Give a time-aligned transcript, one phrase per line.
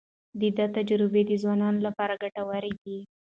[0.39, 2.97] د ده تجربې د ځوانانو لپاره ګټورې دي.